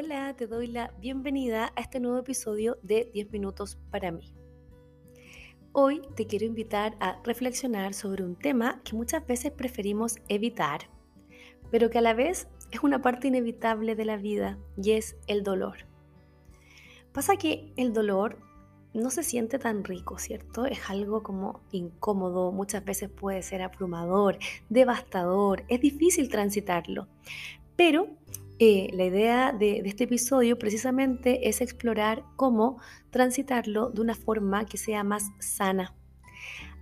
Hola, 0.00 0.32
te 0.36 0.46
doy 0.46 0.68
la 0.68 0.92
bienvenida 1.00 1.72
a 1.74 1.80
este 1.80 1.98
nuevo 1.98 2.18
episodio 2.18 2.78
de 2.84 3.10
10 3.12 3.32
minutos 3.32 3.78
para 3.90 4.12
mí. 4.12 4.32
Hoy 5.72 6.02
te 6.14 6.28
quiero 6.28 6.44
invitar 6.44 6.96
a 7.00 7.20
reflexionar 7.24 7.94
sobre 7.94 8.22
un 8.22 8.36
tema 8.36 8.80
que 8.84 8.94
muchas 8.94 9.26
veces 9.26 9.50
preferimos 9.50 10.18
evitar, 10.28 10.82
pero 11.72 11.90
que 11.90 11.98
a 11.98 12.00
la 12.00 12.14
vez 12.14 12.46
es 12.70 12.84
una 12.84 13.02
parte 13.02 13.26
inevitable 13.26 13.96
de 13.96 14.04
la 14.04 14.16
vida 14.16 14.56
y 14.80 14.92
es 14.92 15.16
el 15.26 15.42
dolor. 15.42 15.78
Pasa 17.10 17.34
que 17.34 17.72
el 17.76 17.92
dolor 17.92 18.38
no 18.94 19.10
se 19.10 19.24
siente 19.24 19.58
tan 19.58 19.82
rico, 19.82 20.16
¿cierto? 20.18 20.64
Es 20.64 20.78
algo 20.90 21.24
como 21.24 21.60
incómodo, 21.72 22.52
muchas 22.52 22.84
veces 22.84 23.10
puede 23.10 23.42
ser 23.42 23.62
abrumador, 23.62 24.38
devastador, 24.68 25.64
es 25.66 25.80
difícil 25.80 26.28
transitarlo. 26.28 27.08
Pero 27.74 28.06
eh, 28.60 28.90
la 28.92 29.04
idea 29.04 29.52
de, 29.52 29.82
este 29.84 30.04
episodio 30.04 30.58
precisamente 30.58 31.48
es 31.48 31.60
explorar 31.60 32.24
cómo 32.34 32.80
transitarlo 33.10 33.90
de 33.90 34.00
una 34.00 34.16
forma 34.16 34.66
que 34.66 34.78
sea 34.78 35.04
más 35.04 35.30
sana. 35.38 35.94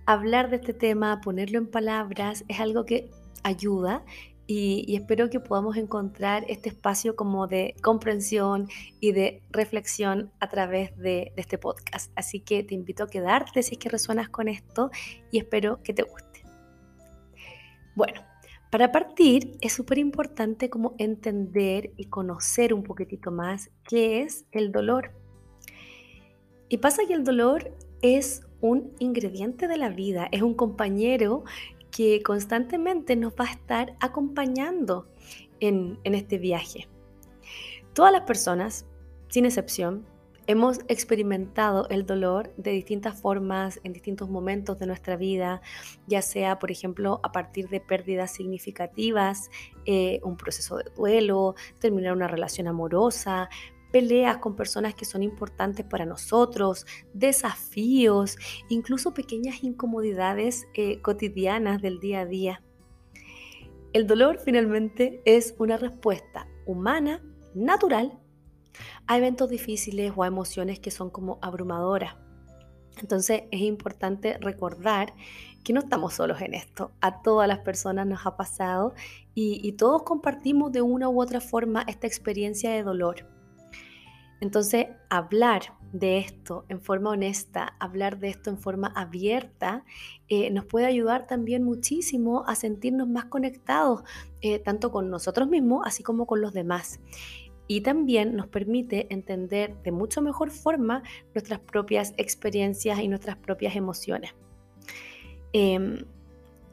Hablar 0.07 0.49
de 0.49 0.55
este 0.55 0.73
tema, 0.73 1.21
ponerlo 1.21 1.59
en 1.59 1.67
palabras, 1.67 2.45
es 2.47 2.59
algo 2.59 2.85
que 2.85 3.11
ayuda 3.43 4.03
y, 4.47 4.95
espero 4.95 5.29
que 5.29 5.39
podamos 5.39 5.77
encontrar 5.77 6.45
este 6.47 6.69
espacio 6.69 7.15
como 7.15 7.45
de 7.45 7.75
comprensión 7.83 8.67
y 8.99 9.11
de 9.11 9.43
reflexión 9.51 10.31
a 10.39 10.47
través 10.47 10.97
de, 10.97 11.31
de, 11.35 11.41
este 11.41 11.59
podcast. 11.59 12.11
Así 12.15 12.39
que 12.39 12.63
te 12.63 12.73
invito 12.73 13.03
a 13.03 13.07
quedarte 13.07 13.61
si 13.61 13.75
es 13.75 13.79
que 13.79 13.89
resuenas 13.89 14.29
con 14.29 14.47
esto 14.47 14.89
y 15.31 15.37
espero 15.37 15.83
que 15.83 15.93
te 15.93 16.03
guste. 16.03 16.43
Bueno, 17.95 18.21
para 18.69 18.91
partir, 18.91 19.57
es 19.61 19.73
súper 19.73 19.97
importante 19.97 20.69
como 20.69 20.93
entender 20.97 21.91
y 21.95 22.05
conocer 22.05 22.73
un 22.73 22.83
poquitito 22.83 23.31
más 23.31 23.69
qué 23.87 24.21
es 24.21 24.45
el 24.51 24.71
dolor. 24.71 25.11
Y 26.67 26.77
pasa 26.77 27.03
que 27.07 27.13
el 27.13 27.23
dolor 27.23 27.71
es 28.01 28.41
un 28.59 28.91
ingrediente 28.99 29.67
de 29.67 29.77
la 29.77 29.89
vida, 29.89 30.27
es 30.31 30.41
un 30.41 30.53
compañero 30.53 31.43
que 31.91 32.21
constantemente 32.21 33.15
nos 33.15 33.33
va 33.33 33.45
a 33.45 33.51
estar 33.51 33.95
acompañando 34.01 35.07
en, 35.61 35.97
en 36.03 36.15
este 36.15 36.37
viaje. 36.37 36.89
Todas 37.93 38.11
las 38.11 38.23
personas, 38.23 38.85
sin 39.29 39.45
excepción, 39.45 40.05
Hemos 40.49 40.79
experimentado 40.87 41.89
el 41.89 42.05
dolor 42.05 42.53
de 42.55 42.71
distintas 42.71 43.19
formas 43.19 43.81
en 43.83 43.91
distintos 43.91 44.29
momentos 44.29 44.79
de 44.79 44.87
nuestra 44.87 45.17
vida, 45.17 45.61
ya 46.07 46.21
sea, 46.21 46.57
por 46.57 46.71
ejemplo, 46.71 47.19
a 47.23 47.33
partir 47.33 47.67
de 47.67 47.81
pérdidas 47.81 48.31
significativas, 48.31 49.49
eh, 49.85 50.21
un 50.23 50.37
proceso 50.37 50.77
de 50.77 50.85
duelo, 50.95 51.55
terminar 51.79 52.13
una 52.13 52.29
relación 52.29 52.69
amorosa, 52.69 53.49
peleas 53.91 54.37
con 54.37 54.55
personas 54.55 54.95
que 54.95 55.03
son 55.03 55.21
importantes 55.21 55.85
para 55.85 56.05
nosotros, 56.05 56.85
desafíos, 57.13 58.37
incluso 58.69 59.13
pequeñas 59.13 59.65
incomodidades 59.65 60.65
eh, 60.75 61.01
cotidianas 61.01 61.81
del 61.81 61.99
día 61.99 62.21
a 62.21 62.25
día. 62.25 62.63
El 63.91 64.07
dolor 64.07 64.39
finalmente 64.39 65.21
es 65.25 65.55
una 65.59 65.75
respuesta 65.75 66.47
humana, 66.65 67.21
natural, 67.53 68.17
a 69.05 69.17
eventos 69.17 69.49
difíciles 69.49 70.11
o 70.15 70.23
a 70.23 70.27
emociones 70.27 70.79
que 70.79 70.91
son 70.91 71.09
como 71.09 71.39
abrumadoras. 71.41 72.15
Entonces 73.01 73.43
es 73.51 73.61
importante 73.61 74.37
recordar 74.39 75.13
que 75.63 75.73
no 75.73 75.81
estamos 75.81 76.13
solos 76.13 76.41
en 76.41 76.53
esto. 76.53 76.91
A 77.01 77.21
todas 77.21 77.47
las 77.47 77.59
personas 77.59 78.07
nos 78.07 78.25
ha 78.25 78.37
pasado 78.37 78.93
y, 79.35 79.71
todos 79.73 80.03
compartimos 80.03 80.71
de 80.71 80.81
una 80.81 81.09
u 81.09 81.21
otra 81.21 81.41
forma 81.41 81.83
esta 81.87 82.07
experiencia 82.07 82.71
de 82.71 82.83
dolor. 82.83 83.27
Entonces, 84.39 84.87
hablar 85.09 85.73
de 85.91 86.19
esto 86.19 86.65
en 86.69 86.81
forma 86.81 87.11
honesta, 87.11 87.75
hablar 87.79 88.19
de 88.19 88.29
esto 88.29 88.49
en 88.49 88.57
forma 88.57 88.87
abierta, 88.87 89.83
eh, 90.27 90.49
nos 90.51 90.65
puede 90.65 90.85
ayudar 90.85 91.27
también 91.27 91.63
muchísimo 91.63 92.45
a 92.47 92.55
sentirnos 92.55 93.07
más 93.07 93.25
conectados, 93.25 94.03
eh, 94.41 94.59
tanto 94.59 94.91
con 94.91 95.09
nosotros 95.09 95.47
mismos, 95.47 95.81
así 95.85 96.01
como 96.01 96.25
con 96.25 96.41
los 96.41 96.53
demás 96.53 96.99
y 97.67 97.81
también 97.81 98.35
nos 98.35 98.47
permite 98.47 99.07
entender 99.09 99.75
de 99.83 99.91
mucho 99.91 100.21
mejor 100.21 100.51
forma 100.51 101.03
nuestras 101.33 101.59
propias 101.59 102.13
experiencias 102.17 102.99
y 102.99 103.07
nuestras 103.07 103.37
propias 103.37 103.75
emociones. 103.75 104.33
Em, 105.53 106.05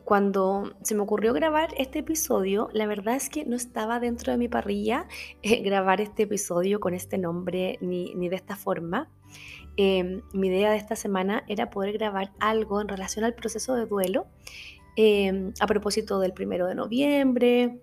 cuando 0.04 0.74
se 0.82 0.94
me 0.94 1.00
ocurrió 1.00 1.32
grabar 1.32 1.70
este 1.78 2.00
episodio, 2.00 2.68
la 2.72 2.86
verdad 2.86 3.16
es 3.16 3.30
que 3.30 3.46
no 3.46 3.56
estaba 3.56 4.00
dentro 4.00 4.32
de 4.32 4.38
mi 4.38 4.48
parrilla 4.48 5.06
eh, 5.42 5.62
grabar 5.62 6.00
este 6.00 6.24
episodio 6.24 6.78
con 6.78 6.94
este 6.94 7.16
nombre 7.16 7.78
ni, 7.80 8.12
de 8.28 8.36
esta 8.36 8.54
forma. 8.54 9.10
Em, 9.76 10.20
mi 10.32 10.48
idea 10.48 10.70
de 10.70 10.76
esta 10.76 10.94
semana 10.94 11.42
era 11.48 11.70
poder 11.70 11.94
grabar 11.94 12.32
algo 12.38 12.80
en 12.80 12.88
relación 12.88 13.24
al 13.24 13.34
proceso 13.34 13.74
de 13.74 13.86
duelo 13.86 14.26
em, 14.96 15.52
a 15.58 15.66
propósito 15.66 16.20
del 16.20 16.32
primero 16.32 16.66
de 16.66 16.74
noviembre, 16.74 17.80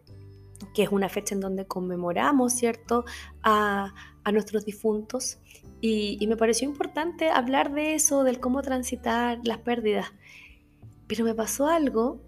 que 0.73 0.83
es 0.83 0.89
una 0.89 1.09
fecha 1.09 1.35
en 1.35 1.41
donde 1.41 1.65
conmemoramos, 1.65 2.53
¿cierto?, 2.53 3.05
a, 3.43 3.93
nuestros 4.31 4.65
difuntos. 4.65 5.39
Y, 5.81 6.25
me 6.27 6.37
pareció 6.37 6.67
importante 6.69 7.29
hablar 7.29 7.73
de 7.73 7.95
eso, 7.95 8.23
del 8.23 8.39
cómo 8.39 8.61
transitar 8.61 9.39
las 9.43 9.57
pérdidas. 9.59 10.13
Pero 11.07 11.25
me 11.25 11.33
pasó 11.33 11.67
algo 11.67 12.21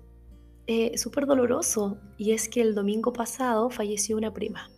eh, 0.68 0.98
súper 0.98 1.26
doloroso, 1.26 1.98
y 2.18 2.32
es 2.32 2.50
que 2.50 2.62
el 2.62 2.74
domingo 2.74 3.14
pasado 3.14 3.70
falleció 3.70 4.18
una 4.18 4.34
prima. 4.34 4.70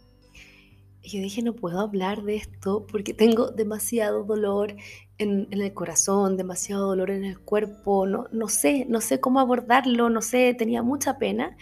Y 1.01 1.09
yo 1.09 1.21
dije, 1.21 1.41
no 1.43 1.53
puedo 1.53 1.79
hablar 1.79 2.23
de 2.23 2.35
esto 2.35 2.87
porque 2.87 3.13
tengo 3.13 3.51
demasiado 3.51 4.23
dolor 4.23 4.75
en, 5.19 5.47
en, 5.51 5.61
el 5.61 5.73
corazón, 5.73 6.35
demasiado 6.35 6.87
dolor 6.87 7.11
en 7.11 7.23
el 7.23 7.39
cuerpo, 7.39 8.07
no, 8.07 8.25
no 8.31 8.49
sé, 8.49 8.85
no 8.89 9.01
sé 9.01 9.19
cómo 9.19 9.39
abordarlo, 9.39 10.09
no 10.09 10.21
sé, 10.21 10.55
tenía 10.55 10.81
mucha 10.81 11.19
pena. 11.19 11.55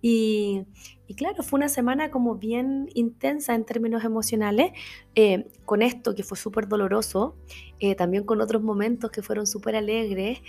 Y, 0.00 0.64
claro, 1.12 1.42
fue 1.42 1.58
una 1.58 1.68
semana 1.68 2.10
como 2.10 2.36
bien 2.36 2.88
intensa 2.94 3.54
en 3.54 3.64
términos 3.64 4.04
emocionales, 4.04 4.72
eh, 5.14 5.46
con 5.66 5.82
esto 5.82 6.14
que 6.14 6.22
fue 6.22 6.38
súper 6.38 6.66
doloroso, 6.66 7.36
eh, 7.78 7.94
también 7.94 8.24
con 8.24 8.40
otros 8.40 8.62
momentos 8.62 9.10
que 9.10 9.20
fueron 9.20 9.46
súper 9.46 9.76
alegres, 9.76 10.40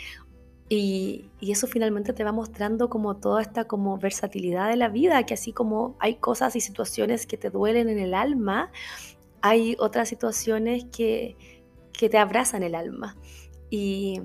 y, 0.70 1.30
eso 1.42 1.68
finalmente 1.68 2.14
te 2.14 2.24
va 2.24 2.32
mostrando 2.32 2.90
como 2.90 3.18
toda 3.18 3.42
esta 3.42 3.66
como 3.66 3.98
versatilidad 3.98 4.70
de 4.70 4.78
la 4.78 4.90
vida, 4.90 5.24
que 5.26 5.36
así 5.36 5.52
como 5.54 5.96
hay 6.00 6.16
cosas 6.16 6.56
y 6.56 6.62
situaciones 6.62 7.28
que 7.28 7.38
te 7.38 7.50
duelen 7.50 7.90
en 7.90 8.00
el 8.00 8.14
alma, 8.14 8.72
hay 9.42 9.76
otras 9.80 10.10
situaciones 10.10 10.86
que, 10.86 11.38
que 11.94 12.10
te 12.10 12.18
abrazan 12.18 12.64
el 12.64 12.74
alma. 12.74 13.16
Y, 13.70 14.22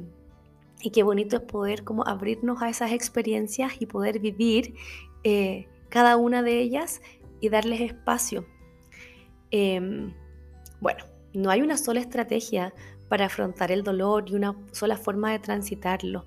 y 0.81 0.91
qué 0.91 1.03
bonito 1.03 1.37
es 1.37 1.43
poder 1.43 1.85
como 1.85 2.07
abrirnos 2.07 2.63
a 2.63 2.71
esas 2.71 2.93
experiencias 2.93 3.73
y 3.81 3.87
poder 3.87 4.19
vivir 4.19 4.75
eh, 5.25 5.69
cada 5.91 6.17
una 6.17 6.43
de 6.43 6.59
ellas 6.61 7.03
y 7.41 7.51
darles 7.51 7.81
espacio. 7.83 8.47
Em, 9.51 10.15
bueno, 10.81 11.05
no 11.35 11.51
hay 11.51 11.61
una 11.61 11.77
sola 11.77 12.01
estrategia 12.01 12.73
para 13.09 13.27
afrontar 13.27 13.71
el 13.73 13.83
dolor 13.83 14.25
y 14.29 14.35
una 14.35 14.57
sola 14.73 14.97
forma 14.97 15.33
de 15.33 15.41
transitarlo. 15.41 16.27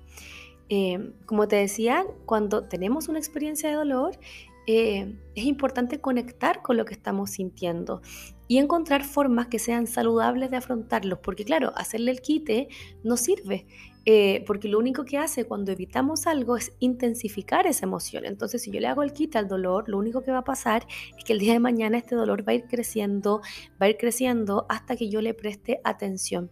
Em, 0.68 1.12
como 1.26 1.48
te 1.48 1.56
decía, 1.56 2.06
cuando 2.26 2.68
tenemos 2.68 3.08
una 3.08 3.18
experiencia 3.18 3.68
de 3.68 3.74
dolor, 3.76 4.18
eh, 4.66 5.14
es 5.34 5.44
importante 5.44 6.00
conectar 6.00 6.62
con 6.62 6.76
lo 6.76 6.86
que 6.86 6.94
estamos 6.94 7.30
sintiendo 7.30 8.00
y 8.48 8.58
encontrar 8.58 9.04
formas 9.04 9.48
que 9.48 9.58
sean 9.58 9.86
saludables 9.86 10.50
de 10.50 10.56
afrontarlos, 10.56 11.18
porque 11.18 11.44
claro, 11.44 11.72
hacerle 11.76 12.10
el 12.10 12.22
quite 12.22 12.68
no 13.02 13.16
sirve. 13.16 13.66
Eh, 14.06 14.44
porque 14.46 14.68
lo 14.68 14.78
único 14.78 15.06
que 15.06 15.16
hace 15.16 15.46
cuando 15.46 15.72
evitamos 15.72 16.26
algo 16.26 16.56
es 16.58 16.72
intensificar 16.78 17.66
esa 17.66 17.86
emoción. 17.86 18.26
Entonces, 18.26 18.62
si 18.62 18.70
yo 18.70 18.78
le 18.80 18.86
hago 18.86 19.02
el 19.02 19.14
quita 19.14 19.38
al 19.38 19.48
dolor, 19.48 19.88
lo 19.88 19.96
único 19.96 20.22
que 20.22 20.30
va 20.30 20.38
a 20.38 20.44
pasar 20.44 20.86
es 21.16 21.24
que 21.24 21.32
el 21.32 21.38
día 21.38 21.54
de 21.54 21.60
mañana 21.60 21.96
este 21.96 22.14
dolor 22.14 22.46
va 22.46 22.52
a 22.52 22.54
ir 22.54 22.64
creciendo, 22.64 23.40
va 23.80 23.86
a 23.86 23.88
ir 23.88 23.96
creciendo 23.96 24.66
hasta 24.68 24.96
que 24.96 25.08
yo 25.08 25.22
le 25.22 25.32
preste 25.32 25.80
atención. 25.84 26.50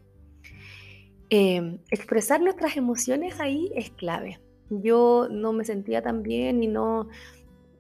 Em, 1.29 1.79
expresar 1.91 2.41
nuestras 2.41 2.77
emociones 2.77 3.39
ahí 3.39 3.71
es 3.75 3.91
clave. 3.91 4.41
Yo 4.71 5.29
no 5.31 5.53
me 5.53 5.65
sentía 5.65 6.03
tan 6.03 6.23
bien 6.23 6.63
y 6.63 6.69
no 6.69 7.09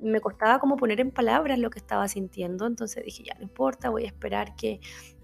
me 0.00 0.20
costaba 0.20 0.58
como 0.58 0.76
poner 0.76 1.00
en 1.00 1.10
palabras 1.10 1.58
lo 1.58 1.70
que 1.70 1.78
estaba 1.78 2.08
sintiendo, 2.08 2.66
entonces 2.66 3.04
dije, 3.04 3.22
ya 3.24 3.34
no 3.34 3.42
importa, 3.42 3.88
voy 3.88 4.04
a 4.04 4.08
esperar 4.08 4.56
que, 4.56 4.80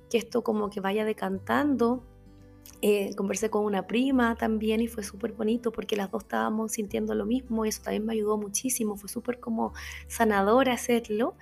que 0.08 0.18
esto 0.18 0.42
como 0.42 0.70
que 0.70 0.80
vaya 0.80 1.04
decantando 1.04 2.06
eh, 2.80 3.14
conversé 3.16 3.50
con 3.50 3.64
una 3.64 3.86
prima 3.86 4.36
también 4.36 4.80
y 4.80 4.86
fue 4.88 5.02
súper 5.02 5.32
bonito 5.32 5.72
porque 5.72 5.96
las 5.96 6.10
dos 6.10 6.22
estábamos 6.22 6.72
sintiendo 6.72 7.14
lo 7.14 7.26
mismo 7.26 7.64
y 7.66 7.70
eso 7.70 7.82
también 7.82 8.06
me 8.06 8.12
ayudó 8.12 8.38
muchísimo, 8.38 8.96
fue 8.96 9.08
súper 9.08 9.40
como 9.40 9.72
sanador 10.06 10.68
hacerlo. 10.68 11.34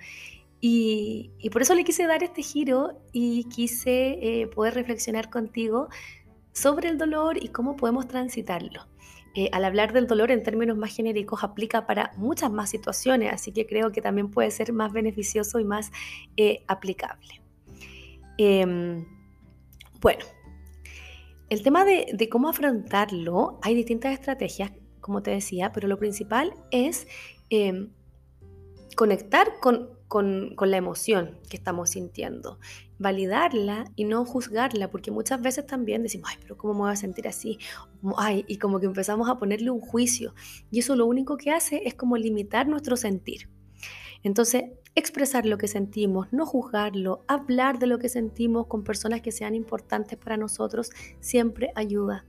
Y, 0.59 1.31
por 1.51 1.61
eso 1.61 1.75
le 1.75 1.83
quise 1.83 2.07
dar 2.07 2.23
este 2.23 2.41
giro 2.41 2.99
y 3.11 3.43
quise 3.45 4.17
eh, 4.41 4.47
poder 4.47 4.73
reflexionar 4.73 5.29
contigo 5.29 5.89
sobre 6.51 6.89
el 6.89 6.97
dolor 6.97 7.37
y 7.41 7.49
cómo 7.49 7.75
podemos 7.75 8.07
transitarlo. 8.07 8.87
eh, 9.35 9.49
al 9.51 9.65
hablar 9.65 9.93
del 9.93 10.07
dolor 10.07 10.31
en 10.31 10.41
términos 10.41 10.77
más 10.77 10.95
genéricos 10.95 11.43
aplica 11.43 11.85
para 11.85 12.11
muchas 12.17 12.51
más 12.51 12.71
situaciones, 12.71 13.31
así 13.31 13.51
que 13.51 13.67
creo 13.67 13.91
que 13.91 14.01
también 14.01 14.31
puede 14.31 14.49
ser 14.49 14.73
más 14.73 14.91
beneficioso 14.91 15.59
y 15.59 15.63
más 15.63 15.91
eh, 16.37 16.63
aplicable. 16.67 17.41
Em, 18.39 19.05
bueno, 20.01 20.25
el 21.49 21.63
tema 21.63 21.85
de, 21.85 22.29
cómo 22.29 22.49
afrontarlo, 22.49 23.59
hay 23.61 23.73
distintas 23.73 24.13
estrategias, 24.13 24.71
como 24.99 25.21
te 25.21 25.31
decía, 25.31 25.71
pero 25.71 25.87
lo 25.87 25.97
principal 25.97 26.53
es 26.71 27.07
em, 27.49 27.89
conectar 28.95 29.47
con, 29.61 29.89
con, 30.09 30.55
con, 30.55 30.71
la 30.71 30.77
emoción 30.77 31.39
que 31.49 31.55
estamos 31.55 31.91
sintiendo, 31.91 32.59
validarla 32.99 33.85
y 33.95 34.03
no 34.03 34.25
juzgarla, 34.25 34.91
porque 34.91 35.11
muchas 35.11 35.41
veces 35.41 35.65
también 35.65 36.03
decimos, 36.03 36.29
ay, 36.31 36.37
pero 36.41 36.57
¿cómo 36.57 36.73
me 36.73 36.79
voy 36.81 36.91
a 36.91 36.97
sentir 36.97 37.27
así? 37.27 37.59
Ay, 38.17 38.43
y 38.47 38.57
como 38.57 38.79
que 38.81 38.85
empezamos 38.85 39.29
a 39.29 39.39
ponerle 39.39 39.71
un 39.71 39.79
juicio, 39.79 40.33
y 40.69 40.79
eso 40.79 40.95
lo 40.97 41.05
único 41.05 41.37
que 41.37 41.51
hace 41.51 41.81
es 41.85 41.93
como 41.93 42.17
limitar 42.17 42.67
nuestro 42.67 42.97
sentir. 42.97 43.49
Entonces, 44.23 44.65
expresar 44.95 45.45
lo 45.45 45.57
que 45.57 45.67
sentimos, 45.67 46.27
no 46.31 46.45
juzgarlo, 46.45 47.23
hablar 47.27 47.79
de 47.79 47.87
lo 47.87 47.99
que 47.99 48.09
sentimos 48.09 48.67
con 48.67 48.83
personas 48.83 49.21
que 49.21 49.31
sean 49.31 49.55
importantes 49.55 50.17
para 50.17 50.37
nosotros, 50.37 50.91
siempre 51.19 51.71
ayuda. 51.75 52.25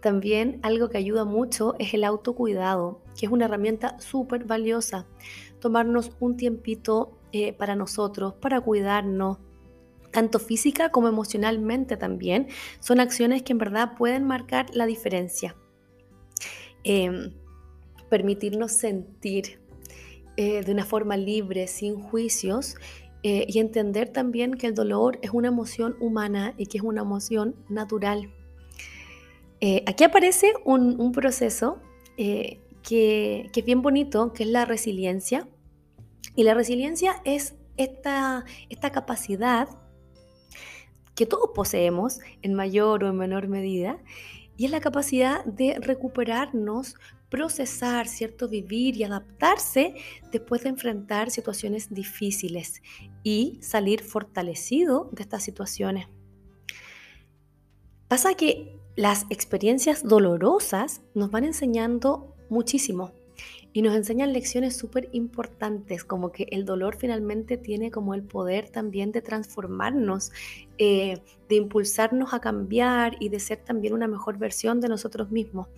También 0.00 0.60
algo 0.62 0.88
que 0.88 0.98
ayuda 0.98 1.24
mucho 1.24 1.74
es 1.78 1.92
el 1.92 2.04
autocuidado, 2.04 3.02
que 3.18 3.26
es 3.26 3.32
una 3.32 3.44
herramienta 3.44 3.98
súper 4.00 4.44
valiosa. 4.44 5.06
Tomarnos 5.60 6.12
un 6.20 6.36
tiempito 6.36 7.18
eh, 7.32 7.52
para 7.52 7.76
nosotros, 7.76 8.34
para 8.34 8.60
cuidarnos, 8.60 9.38
tanto 10.10 10.38
física 10.38 10.90
como 10.90 11.08
emocionalmente 11.08 11.96
también, 11.96 12.48
son 12.80 13.00
acciones 13.00 13.42
que 13.42 13.52
en 13.52 13.58
verdad 13.58 13.92
pueden 13.96 14.24
marcar 14.24 14.66
la 14.74 14.86
diferencia. 14.86 15.54
Em, 16.82 17.34
permitirnos 18.08 18.72
sentir, 18.72 19.59
eh, 20.36 20.62
de 20.62 20.72
una 20.72 20.84
forma 20.84 21.16
libre, 21.16 21.66
sin 21.66 22.00
juicios, 22.00 22.76
eh, 23.22 23.44
y 23.48 23.58
entender 23.58 24.08
también 24.08 24.54
que 24.54 24.66
el 24.66 24.74
dolor 24.74 25.18
es 25.22 25.30
una 25.32 25.48
emoción 25.48 25.96
humana 26.00 26.54
y 26.56 26.66
que 26.66 26.78
es 26.78 26.84
una 26.84 27.02
emoción 27.02 27.54
natural. 27.68 28.32
Eh, 29.60 29.84
aquí 29.86 30.04
aparece 30.04 30.54
un, 30.64 31.12
proceso 31.12 31.80
que, 32.16 32.60
que, 32.82 33.50
es 33.54 33.64
bien 33.64 33.82
bonito, 33.82 34.32
que 34.32 34.44
es 34.44 34.48
la 34.48 34.64
resiliencia. 34.64 35.46
Y 36.34 36.44
la 36.44 36.54
resiliencia 36.54 37.20
es 37.24 37.54
esta, 37.76 38.44
esta 38.68 38.90
capacidad 38.90 39.68
que 41.14 41.26
todos 41.26 41.50
poseemos 41.54 42.20
en 42.40 42.54
mayor 42.54 43.04
o 43.04 43.08
en 43.08 43.16
menor 43.16 43.48
medida, 43.48 43.98
y 44.56 44.66
es 44.66 44.70
la 44.70 44.80
capacidad 44.80 45.44
de 45.44 45.78
recuperarnos 45.78 46.96
procesar, 47.30 48.08
¿cierto? 48.08 48.48
Vivir 48.48 48.96
y 48.96 49.04
adaptarse 49.04 49.94
después 50.32 50.62
de 50.62 50.70
enfrentar 50.70 51.30
situaciones 51.30 51.94
difíciles 51.94 52.82
y 53.22 53.58
salir 53.62 54.02
fortalecido 54.02 55.08
de 55.12 55.22
estas 55.22 55.42
situaciones. 55.42 56.08
Pasa 58.08 58.34
que 58.34 58.76
las 58.96 59.24
experiencias 59.30 60.06
dolorosas 60.06 61.02
nos 61.14 61.30
van 61.30 61.44
enseñando 61.44 62.34
muchísimo 62.48 63.12
y 63.72 63.82
nos 63.82 63.94
enseñan 63.94 64.32
lecciones 64.32 64.76
súper 64.76 65.08
importantes, 65.12 66.04
como 66.04 66.32
que 66.32 66.48
el 66.50 66.64
dolor 66.64 66.96
finalmente 66.96 67.56
tiene 67.56 67.90
como 67.90 68.14
el 68.14 68.22
poder 68.22 68.68
también 68.68 69.12
de 69.12 69.22
transformarnos, 69.22 70.32
eh, 70.78 71.20
de 71.48 71.56
impulsarnos 71.56 72.34
a 72.34 72.40
cambiar 72.40 73.16
y 73.20 73.28
de 73.28 73.38
ser 73.38 73.58
también 73.58 73.94
una 73.94 74.08
mejor 74.08 74.38
versión 74.38 74.80
de 74.80 74.88
nosotros 74.88 75.30
mismos. 75.30 75.68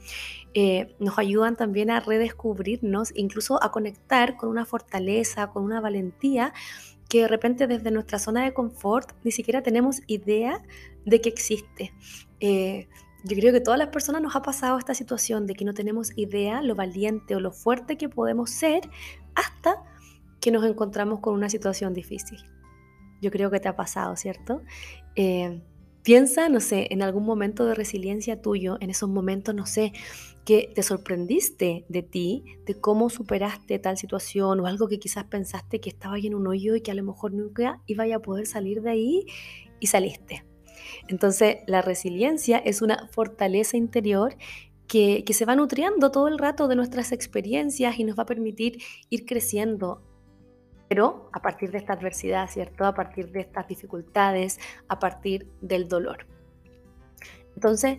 Eh, 0.55 0.95
nos 0.99 1.19
ayudan 1.19 1.57
también 1.57 1.91
a 1.91 2.01
redescubrirnos, 2.01 3.13
incluso 3.15 3.63
a 3.63 3.71
conectar 3.71 4.37
con 4.37 4.49
una 4.49 4.65
fortaleza, 4.65 5.49
con 5.49 5.63
una 5.65 5.81
valentía 5.81 6.53
que 7.09 7.21
de 7.21 7.29
repente 7.29 7.67
desde 7.67 7.91
nuestra 7.91 8.19
zona 8.19 8.43
de 8.43 8.55
confort 8.55 9.11
ni 9.23 9.33
siquiera 9.33 9.63
tenemos 9.63 10.01
idea 10.07 10.63
de 11.05 11.21
que 11.21 11.29
existe. 11.29 11.93
Eh, 12.41 12.89
yo 13.25 13.37
creo 13.37 13.53
que 13.53 13.61
todas 13.61 13.79
las 13.79 13.89
personas 13.89 14.21
nos 14.23 14.35
ha 14.35 14.43
pasado 14.43 14.79
esta 14.79 14.95
situación 14.95 15.47
de 15.47 15.55
que 15.55 15.65
no 15.65 15.75
tenemos 15.75 16.13
idea 16.17 16.61
lo 16.63 16.75
valiente 16.75 17.37
o 17.37 17.41
lo 17.41 17.53
fuerte 17.53 17.97
que 17.97 18.09
podemos 18.09 18.51
ser 18.51 18.89
hasta 19.35 19.83
que 20.41 20.51
nos 20.51 20.65
encontramos 20.65 21.21
con 21.21 21.35
una 21.35 21.49
situación 21.49 21.95
difícil. 21.95 22.39
Yo 23.21 23.31
creo 23.31 23.51
que 23.51 23.61
te 23.61 23.69
ha 23.69 23.77
pasado, 23.77 24.17
¿cierto? 24.17 24.63
Eh, 25.15 25.63
piensa, 26.03 26.49
no 26.49 26.59
sé, 26.59 26.89
en 26.91 27.03
algún 27.03 27.25
momento 27.25 27.65
de 27.65 27.77
resiliencia 27.77 28.43
tuyo, 28.43 28.77
en 28.81 28.91
esos 28.91 29.09
momentos, 29.09 29.55
no 29.55 29.67
sé, 29.67 29.93
que 30.45 30.73
te 30.75 30.83
sorprendiste 30.83 31.85
de 31.89 32.03
ti, 32.03 32.45
de 32.67 32.75
cómo 32.75 33.09
superaste 33.09 33.79
tal 33.79 33.97
situación 33.97 34.59
o 34.59 34.67
algo 34.67 34.89
que 34.89 34.99
quizás 34.99 35.25
pensaste 35.25 35.81
que 35.81 35.91
estaba 35.91 36.17
ahí 36.17 36.27
en 36.27 36.35
un 36.35 36.49
hoyo 36.49 36.75
y 36.75 36.81
que 36.81 36.91
a 36.91 36.95
lo 36.95 37.05
mejor 37.05 37.33
nunca 37.33 37.81
iba 37.87 38.05
a 38.13 38.19
poder 38.19 38.47
salir 38.47 38.83
de 38.83 38.91
ahí 38.91 39.27
y 39.79 39.87
saliste. 39.87 40.45
Entonces, 41.09 41.59
la 41.67 41.83
resiliencia 41.83 42.59
es 42.59 42.83
una 42.83 43.09
fortaleza 43.09 43.77
interior 43.77 44.37
que, 44.93 45.25
se 45.33 45.45
va 45.47 45.57
nutriendo 45.57 46.11
todo 46.11 46.29
el 46.29 46.39
rato 46.39 46.69
de 46.69 46.77
nuestras 46.77 47.13
experiencias 47.13 47.99
y 47.99 48.05
nos 48.05 48.19
va 48.19 48.25
a 48.25 48.27
permitir 48.27 48.83
ir 49.09 49.25
creciendo 49.25 50.03
pero 50.89 51.31
a 51.33 51.41
partir 51.41 51.71
de 51.71 51.79
esta 51.79 51.95
adversidad, 51.95 52.51
¿cierto? 52.51 52.85
A 52.85 52.93
partir 52.95 53.33
de 53.33 53.41
estas 53.41 53.67
dificultades, 53.67 54.61
a 54.89 54.99
partir 54.99 55.49
del 55.63 55.89
dolor. 55.89 56.27
Entonces, 57.55 57.97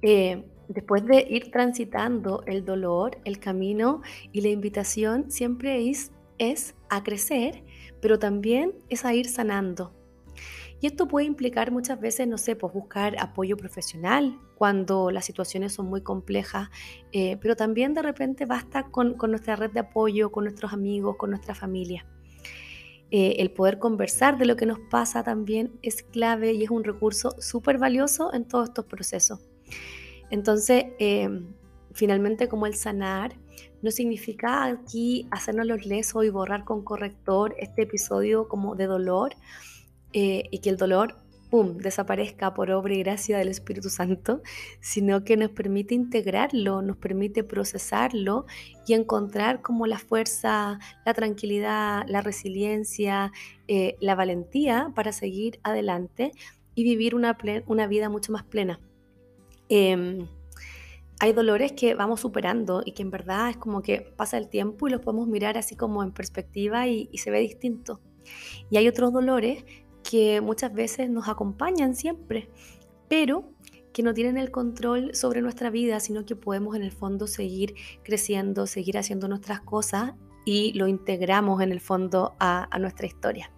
eh, 0.00 0.46
después 0.66 1.04
de 1.04 1.26
ir 1.28 1.50
transitando 1.50 2.42
el 2.46 2.64
dolor, 2.64 3.18
el 3.26 3.40
camino 3.40 4.00
y 4.32 4.40
la 4.40 4.48
invitación 4.48 5.30
siempre 5.30 5.90
es, 5.90 6.12
es 6.38 6.74
a 6.88 7.02
crecer, 7.02 7.62
pero 8.00 8.18
también 8.18 8.72
es 8.88 9.04
a 9.04 9.12
ir 9.12 9.28
sanando, 9.28 9.92
y 10.80 10.86
esto 10.86 11.06
puede 11.06 11.26
implicar 11.26 11.70
muchas 11.70 12.00
veces, 12.00 12.26
no 12.26 12.38
sé, 12.38 12.56
pues 12.56 12.72
buscar 12.72 13.16
apoyo 13.20 13.56
profesional 13.56 14.38
cuando 14.54 15.10
las 15.10 15.26
situaciones 15.26 15.74
son 15.74 15.86
muy 15.86 16.02
complejas, 16.02 16.70
eh, 17.12 17.36
pero 17.40 17.54
también 17.54 17.92
de 17.92 18.02
repente 18.02 18.46
basta 18.46 18.84
con, 18.90 19.16
nuestra 19.28 19.56
red 19.56 19.70
de 19.70 19.80
apoyo, 19.80 20.32
con 20.32 20.44
nuestros 20.44 20.72
amigos, 20.72 21.16
con 21.16 21.30
nuestra 21.30 21.54
familia. 21.54 22.06
Eh, 23.10 23.36
el 23.40 23.50
poder 23.50 23.78
conversar 23.78 24.38
de 24.38 24.46
lo 24.46 24.56
que 24.56 24.66
nos 24.66 24.78
pasa 24.90 25.22
también 25.22 25.72
es 25.82 26.02
clave 26.02 26.52
y 26.52 26.64
es 26.64 26.70
un 26.70 26.84
recurso 26.84 27.34
súper 27.40 27.76
valioso 27.76 28.32
en 28.32 28.46
todos 28.46 28.68
estos 28.68 28.86
procesos. 28.86 29.40
Entonces, 30.30 30.84
eh, 30.98 31.28
finalmente 31.92 32.48
como 32.48 32.66
el 32.66 32.74
sanar 32.74 33.36
no 33.82 33.90
significa 33.90 34.64
aquí 34.64 35.26
hacernos 35.30 35.66
los 35.66 35.84
lesos 35.84 36.24
y 36.24 36.30
borrar 36.30 36.64
con 36.64 36.84
corrector 36.84 37.54
este 37.58 37.82
episodio 37.82 38.48
como 38.48 38.76
de 38.76 38.86
dolor, 38.86 39.34
eh, 40.12 40.44
y 40.50 40.58
que 40.58 40.70
el 40.70 40.76
dolor, 40.76 41.16
¡pum!, 41.50 41.76
desaparezca 41.78 42.52
por 42.52 42.70
obra 42.70 42.94
y 42.94 42.98
gracia 42.98 43.38
del 43.38 43.48
Espíritu 43.48 43.90
Santo, 43.90 44.42
sino 44.80 45.24
que 45.24 45.36
nos 45.36 45.50
permite 45.50 45.94
integrarlo, 45.94 46.82
nos 46.82 46.96
permite 46.96 47.44
procesarlo 47.44 48.46
y 48.86 48.94
encontrar 48.94 49.62
como 49.62 49.86
la 49.86 49.98
fuerza, 49.98 50.78
la 51.04 51.14
tranquilidad, 51.14 52.04
la 52.08 52.22
resiliencia, 52.22 53.32
eh, 53.68 53.96
la 54.00 54.14
valentía 54.14 54.92
para 54.94 55.12
seguir 55.12 55.60
adelante 55.62 56.32
y 56.74 56.82
vivir 56.82 57.14
una, 57.14 57.36
una 57.66 57.86
vida 57.86 58.08
mucho 58.08 58.32
más 58.32 58.42
plena. 58.44 58.80
Em, 59.68 60.26
hay 61.20 61.32
dolores 61.32 61.72
que 61.72 61.94
vamos 61.94 62.20
superando 62.20 62.82
y 62.84 62.92
que 62.92 63.02
en 63.02 63.10
verdad 63.10 63.50
es 63.50 63.56
como 63.56 63.82
que 63.82 64.12
pasa 64.16 64.38
el 64.38 64.48
tiempo 64.48 64.88
y 64.88 64.90
los 64.90 65.00
podemos 65.02 65.28
mirar 65.28 65.56
así 65.58 65.76
como 65.76 66.02
en 66.02 66.12
perspectiva 66.12 66.88
y, 66.88 67.08
y 67.12 67.18
se 67.18 67.30
ve 67.30 67.40
distinto. 67.40 68.00
Y 68.70 68.76
hay 68.76 68.88
otros 68.88 69.12
dolores 69.12 69.64
que 70.02 70.40
muchas 70.40 70.72
veces 70.72 71.10
nos 71.10 71.28
acompañan 71.28 71.94
siempre, 71.94 72.48
pero 73.08 73.52
que 73.92 74.02
no 74.02 74.14
tienen 74.14 74.38
el 74.38 74.50
control 74.50 75.14
sobre 75.14 75.42
nuestra 75.42 75.70
vida, 75.70 76.00
sino 76.00 76.24
que 76.24 76.36
podemos 76.36 76.76
en 76.76 76.82
el 76.82 76.92
fondo 76.92 77.26
seguir 77.26 77.74
creciendo, 78.02 78.66
seguir 78.66 78.98
haciendo 78.98 79.28
nuestras 79.28 79.60
cosas 79.60 80.14
y 80.44 80.72
lo 80.74 80.86
integramos 80.86 81.60
en 81.62 81.72
el 81.72 81.80
fondo 81.80 82.34
a, 82.38 82.68
nuestra 82.78 83.06
historia. 83.06 83.50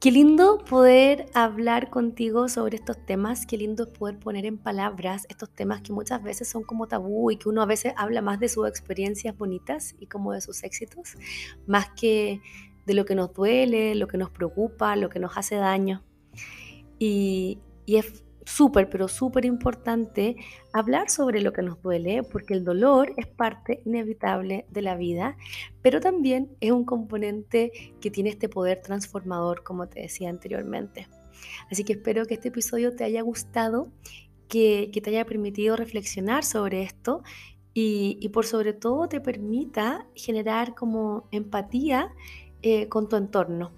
Qué 0.00 0.12
lindo 0.12 0.58
poder 0.58 1.26
hablar 1.34 1.90
contigo 1.90 2.48
sobre 2.48 2.76
estos 2.76 3.04
temas, 3.04 3.46
qué 3.46 3.56
lindo 3.56 3.92
poder 3.92 4.16
poner 4.16 4.46
en 4.46 4.56
palabras 4.56 5.26
estos 5.28 5.50
temas 5.50 5.82
que 5.82 5.92
muchas 5.92 6.22
veces 6.22 6.48
son 6.48 6.62
como 6.62 6.86
tabú 6.86 7.32
y 7.32 7.36
que 7.36 7.48
uno 7.48 7.62
a 7.62 7.66
veces 7.66 7.94
habla 7.96 8.22
más 8.22 8.38
de 8.38 8.48
sus 8.48 8.68
experiencias 8.68 9.36
bonitas 9.36 9.96
y 9.98 10.06
como 10.06 10.32
de 10.32 10.40
sus 10.40 10.62
éxitos, 10.62 11.16
más 11.66 11.88
que 12.00 12.40
de 12.88 12.94
lo 12.94 13.04
que 13.04 13.14
nos 13.14 13.32
duele, 13.34 13.94
lo 13.94 14.08
que 14.08 14.16
nos 14.16 14.30
preocupa, 14.30 14.96
lo 14.96 15.10
que 15.10 15.20
nos 15.20 15.36
hace 15.36 15.56
daño. 15.56 16.02
Y, 16.98 17.58
es 17.86 18.24
súper, 18.44 18.88
pero 18.88 19.08
súper 19.08 19.44
importante 19.44 20.36
hablar 20.72 21.10
sobre 21.10 21.40
lo 21.42 21.52
que 21.52 21.62
nos 21.62 21.80
duele, 21.82 22.22
porque 22.22 22.54
el 22.54 22.64
dolor 22.64 23.12
es 23.16 23.26
parte 23.26 23.82
inevitable 23.84 24.66
de 24.70 24.82
la 24.82 24.96
vida, 24.96 25.36
pero 25.82 26.00
también 26.00 26.50
es 26.60 26.72
un 26.72 26.84
componente 26.84 27.94
que 28.00 28.10
tiene 28.10 28.30
este 28.30 28.48
poder 28.48 28.80
transformador, 28.80 29.62
como 29.62 29.86
te 29.88 30.00
decía 30.00 30.30
anteriormente. 30.30 31.08
Así 31.70 31.84
que 31.84 31.92
espero 31.94 32.24
que 32.24 32.34
este 32.34 32.48
episodio 32.48 32.96
te 32.96 33.04
haya 33.04 33.22
gustado 33.22 33.92
que, 34.48 34.90
te 35.02 35.10
haya 35.10 35.26
permitido 35.26 35.76
reflexionar 35.76 36.42
sobre 36.42 36.82
esto 36.82 37.22
y, 37.74 38.28
por 38.30 38.44
sobre 38.44 38.72
todo 38.72 39.08
te 39.08 39.20
permita 39.20 40.08
generar 40.14 40.74
como 40.74 41.28
empatía 41.30 42.12
eh, 42.62 42.88
con 42.88 43.08
tu 43.08 43.16
entorno. 43.16 43.72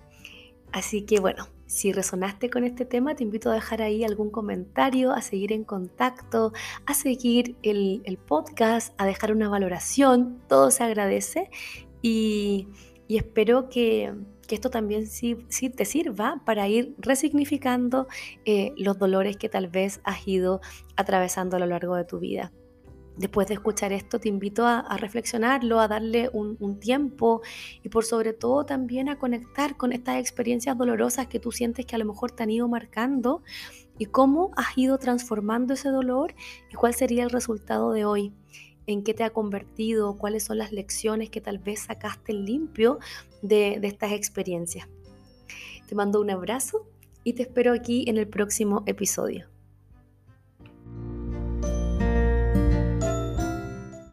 Así 0.72 1.02
que 1.02 1.20
bueno, 1.20 1.48
si 1.66 1.92
resonaste 1.92 2.50
con 2.50 2.64
este 2.64 2.84
tema, 2.84 3.14
te 3.14 3.22
invito 3.22 3.50
a 3.50 3.54
dejar 3.54 3.80
ahí 3.80 4.02
algún 4.02 4.30
comentario, 4.30 5.12
a 5.12 5.22
seguir 5.22 5.52
en 5.52 5.64
contacto, 5.64 6.52
a 6.84 6.94
seguir 6.94 7.56
el, 7.62 8.18
podcast, 8.26 8.92
a 9.00 9.06
dejar 9.06 9.32
una 9.32 9.48
valoración, 9.48 10.40
todo 10.48 10.70
se 10.70 10.82
agradece 10.82 11.48
y, 12.02 12.68
espero 13.08 13.68
que, 13.68 14.12
esto 14.48 14.68
también 14.68 15.06
sí, 15.06 15.36
te 15.76 15.84
sirva 15.84 16.42
para 16.44 16.66
ir 16.66 16.96
resignificando 16.98 18.08
eh, 18.44 18.72
los 18.76 18.98
dolores 18.98 19.36
que 19.36 19.48
tal 19.48 19.68
vez 19.68 20.00
has 20.02 20.26
ido 20.26 20.60
atravesando 20.96 21.56
a 21.56 21.60
lo 21.60 21.66
largo 21.66 21.94
de 21.94 22.04
tu 22.04 22.18
vida 22.18 22.50
después 23.20 23.46
de 23.48 23.54
escuchar 23.54 23.92
esto, 23.92 24.18
te 24.18 24.30
invito 24.30 24.66
a, 24.66 24.96
reflexionarlo, 24.96 25.78
a 25.78 25.88
darle 25.88 26.30
un, 26.32 26.80
tiempo 26.80 27.42
y 27.82 27.90
por 27.90 28.04
sobre 28.04 28.32
todo 28.32 28.64
también 28.64 29.10
a 29.10 29.18
conectar 29.18 29.76
con 29.76 29.92
estas 29.92 30.16
experiencias 30.16 30.76
dolorosas 30.76 31.26
que 31.26 31.38
tú 31.38 31.52
sientes 31.52 31.84
que 31.84 31.94
a 31.94 31.98
lo 31.98 32.06
mejor 32.06 32.30
te 32.30 32.42
han 32.42 32.50
ido 32.50 32.66
marcando 32.66 33.42
y 33.98 34.06
cómo 34.06 34.52
has 34.56 34.76
ido 34.78 34.96
transformando 34.96 35.74
ese 35.74 35.90
dolor 35.90 36.34
y 36.70 36.74
cuál 36.74 36.94
sería 36.94 37.22
el 37.22 37.30
resultado 37.30 37.92
de 37.92 38.06
hoy, 38.06 38.32
en 38.86 39.04
qué 39.04 39.12
te 39.12 39.24
ha 39.24 39.30
convertido, 39.30 40.16
cuáles 40.16 40.44
son 40.44 40.56
las 40.56 40.72
lecciones 40.72 41.28
que 41.28 41.42
tal 41.42 41.58
vez 41.58 41.80
sacaste 41.80 42.32
limpio 42.32 42.98
de 43.42 43.78
estas 43.82 44.12
experiencias. 44.12 44.88
Te 45.86 45.94
mando 45.94 46.20
un 46.22 46.30
abrazo 46.30 46.86
y 47.22 47.34
te 47.34 47.42
espero 47.42 47.74
aquí 47.74 48.04
en 48.08 48.16
el 48.16 48.28
próximo 48.28 48.82
episodio. 48.86 49.59